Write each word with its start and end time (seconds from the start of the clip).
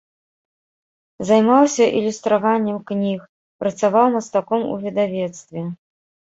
Займаўся 1.31 1.83
ілюстраваннем 1.99 2.77
кніг, 2.89 3.19
працаваў 3.61 4.05
мастаком 4.19 4.61
у 4.73 4.77
выдавецтве. 4.83 5.61